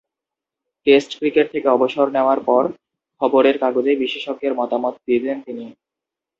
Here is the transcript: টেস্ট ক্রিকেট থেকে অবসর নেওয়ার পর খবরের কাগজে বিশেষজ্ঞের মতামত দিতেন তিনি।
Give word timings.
টেস্ট 0.87 1.11
ক্রিকেট 1.19 1.47
থেকে 1.53 1.67
অবসর 1.67 2.07
নেওয়ার 2.11 2.39
পর 2.45 2.63
খবরের 3.21 3.55
কাগজে 3.59 3.93
বিশেষজ্ঞের 4.03 4.53
মতামত 4.59 4.93
দিতেন 5.07 5.37
তিনি। 5.41 5.65